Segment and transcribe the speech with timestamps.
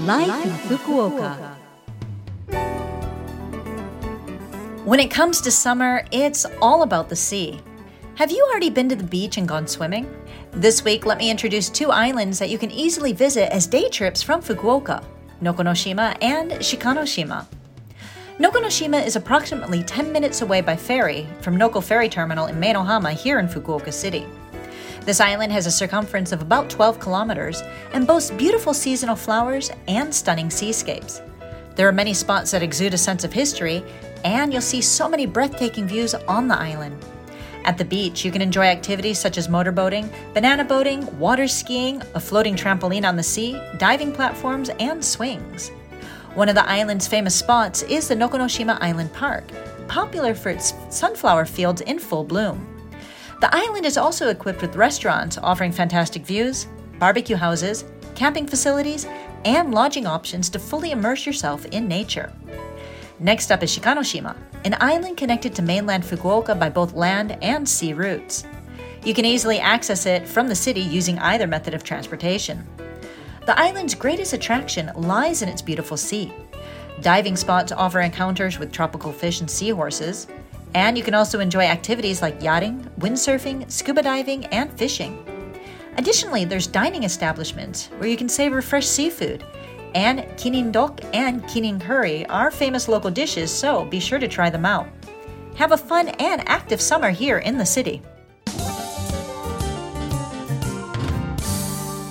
[0.00, 1.56] Life in Fukuoka.
[4.84, 7.60] When it comes to summer, it's all about the sea.
[8.16, 10.06] Have you already been to the beach and gone swimming?
[10.52, 14.22] This week, let me introduce two islands that you can easily visit as day trips
[14.22, 15.02] from Fukuoka
[15.40, 17.46] Nokonoshima and Shikanoshima.
[18.38, 23.38] Nokonoshima is approximately 10 minutes away by ferry from Noko Ferry Terminal in Meinohama here
[23.38, 24.26] in Fukuoka City.
[25.06, 30.12] This island has a circumference of about 12 kilometers and boasts beautiful seasonal flowers and
[30.12, 31.22] stunning seascapes.
[31.76, 33.84] There are many spots that exude a sense of history,
[34.24, 37.00] and you'll see so many breathtaking views on the island.
[37.64, 42.20] At the beach, you can enjoy activities such as motorboating, banana boating, water skiing, a
[42.20, 45.68] floating trampoline on the sea, diving platforms, and swings.
[46.34, 49.44] One of the island's famous spots is the Nokonoshima Island Park,
[49.86, 52.75] popular for its sunflower fields in full bloom.
[53.40, 56.66] The island is also equipped with restaurants offering fantastic views,
[56.98, 57.84] barbecue houses,
[58.14, 59.06] camping facilities,
[59.44, 62.32] and lodging options to fully immerse yourself in nature.
[63.18, 67.92] Next up is Shikanoshima, an island connected to mainland Fukuoka by both land and sea
[67.92, 68.44] routes.
[69.04, 72.66] You can easily access it from the city using either method of transportation.
[73.44, 76.32] The island's greatest attraction lies in its beautiful sea.
[77.02, 80.26] Diving spots offer encounters with tropical fish and seahorses,
[80.76, 85.24] and you can also enjoy activities like yachting, windsurfing, scuba diving, and fishing.
[85.96, 89.42] Additionally, there's dining establishments where you can savor fresh seafood.
[89.94, 94.50] And kinin dog and kinin curry are famous local dishes, so be sure to try
[94.50, 94.86] them out.
[95.54, 98.02] Have a fun and active summer here in the city.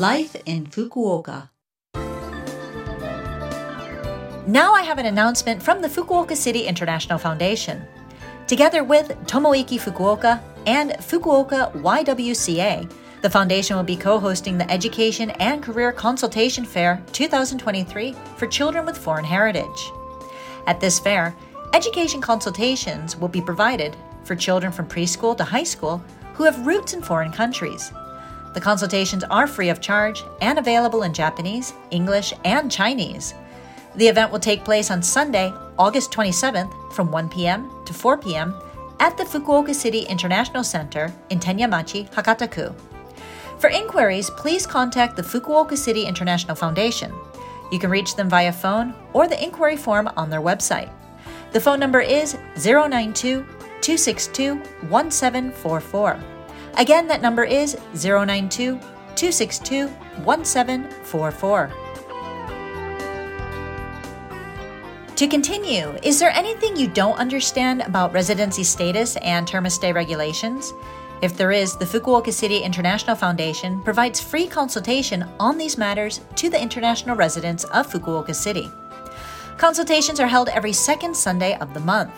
[0.00, 1.50] Life in Fukuoka.
[4.48, 7.86] Now I have an announcement from the Fukuoka City International Foundation.
[8.48, 15.28] Together with Tomoiki Fukuoka and Fukuoka YWCA, the foundation will be co hosting the Education
[15.32, 19.90] and Career Consultation Fair 2023 for children with foreign heritage.
[20.66, 21.36] At this fair,
[21.74, 23.94] education consultations will be provided
[24.24, 27.92] for children from preschool to high school who have roots in foreign countries.
[28.54, 33.34] The consultations are free of charge and available in Japanese, English, and Chinese.
[33.96, 37.70] The event will take place on Sunday, August 27th from 1 p.m.
[37.84, 38.54] to 4 p.m.
[38.98, 42.74] at the Fukuoka City International Center in Tenyamachi, Hakataku.
[43.58, 47.12] For inquiries, please contact the Fukuoka City International Foundation.
[47.70, 50.90] You can reach them via phone or the inquiry form on their website.
[51.52, 53.44] The phone number is 092
[53.80, 54.56] 262
[54.88, 56.20] 1744.
[56.76, 58.78] Again, that number is 092
[59.16, 59.88] 262
[60.24, 61.87] 1744.
[65.18, 69.92] To continue, is there anything you don't understand about residency status and term of stay
[69.92, 70.72] regulations?
[71.22, 76.48] If there is, the Fukuoka City International Foundation provides free consultation on these matters to
[76.48, 78.70] the international residents of Fukuoka City.
[79.56, 82.12] Consultations are held every second Sunday of the month.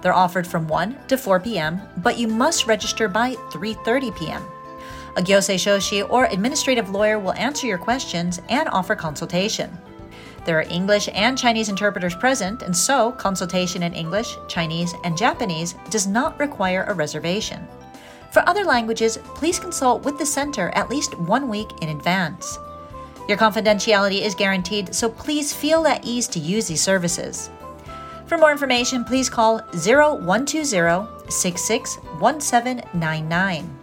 [0.00, 4.42] They're offered from 1 to 4 p.m., but you must register by 3:30 p.m.
[5.18, 9.76] A gyosei shoshi or administrative lawyer will answer your questions and offer consultation.
[10.46, 15.74] There are English and Chinese interpreters present, and so consultation in English, Chinese, and Japanese
[15.90, 17.66] does not require a reservation.
[18.30, 22.60] For other languages, please consult with the center at least one week in advance.
[23.28, 27.50] Your confidentiality is guaranteed, so please feel at ease to use these services.
[28.26, 33.78] For more information, please call 0120 661799.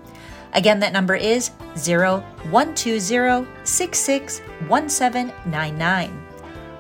[0.54, 6.24] Again, that number is 0120 661799.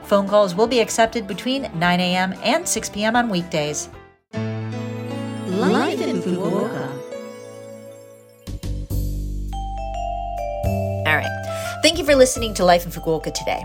[0.06, 2.33] Phone calls will be accepted between 9 a.m.
[2.44, 3.16] and 6 p.m.
[3.16, 3.89] on weekdays.
[4.33, 6.89] Life in Fukuoka.
[11.06, 11.80] All right.
[11.81, 13.63] Thank you for listening to Life in Fukuoka today.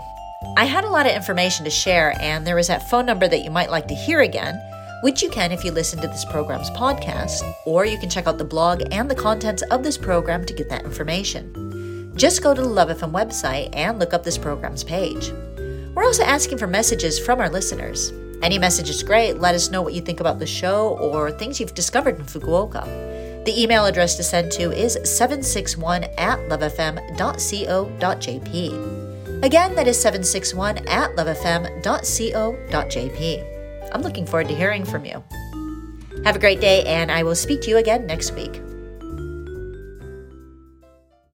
[0.57, 3.43] I had a lot of information to share, and there is that phone number that
[3.43, 4.59] you might like to hear again,
[5.03, 8.37] which you can if you listen to this program's podcast, or you can check out
[8.37, 12.13] the blog and the contents of this program to get that information.
[12.15, 15.31] Just go to the Love FM website and look up this program's page.
[15.95, 18.11] We're also asking for messages from our listeners.
[18.41, 19.39] Any message is great.
[19.39, 22.85] Let us know what you think about the show or things you've discovered in Fukuoka.
[23.45, 29.43] The email address to send to is 761 at lovefm.co.jp.
[29.43, 33.93] Again, that is 761 at lovefm.co.jp.
[33.93, 35.23] I'm looking forward to hearing from you.
[36.25, 38.61] Have a great day, and I will speak to you again next week.